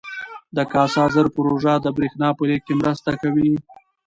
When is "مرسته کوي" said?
2.81-3.51